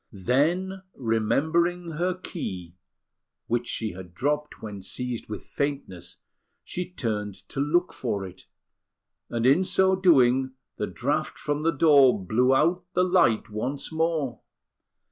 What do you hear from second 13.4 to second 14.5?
once more.